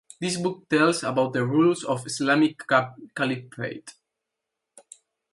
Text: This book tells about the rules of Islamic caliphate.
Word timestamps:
This 0.19 0.35
book 0.35 0.67
tells 0.67 1.03
about 1.03 1.33
the 1.33 1.45
rules 1.45 1.83
of 1.83 2.07
Islamic 2.07 2.59
caliphate. 3.15 3.93